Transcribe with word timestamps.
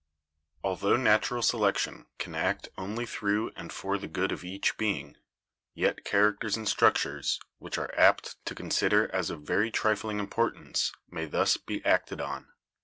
"Altho 0.63 0.95
natural 0.95 1.43
selection 1.43 2.07
can 2.17 2.33
act 2.33 2.69
only 2.75 3.05
through 3.05 3.51
and 3.55 3.71
for 3.71 3.99
the 3.99 4.07
good 4.07 4.31
of 4.31 4.43
each 4.43 4.75
being, 4.75 5.15
yet 5.75 6.03
characters 6.03 6.57
and 6.57 6.67
structures, 6.67 7.39
which 7.59 7.77
we 7.77 7.83
are 7.83 7.93
apt 7.95 8.43
to 8.47 8.55
consider 8.55 9.13
as 9.13 9.29
of 9.29 9.43
very 9.43 9.69
trifling 9.69 10.17
impor 10.17 10.55
tance, 10.55 10.91
may 11.11 11.25
thus 11.27 11.55
be 11.57 11.85
acted 11.85 12.19
on. 12.19 12.51